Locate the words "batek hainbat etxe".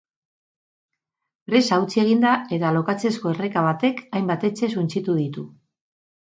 3.67-4.71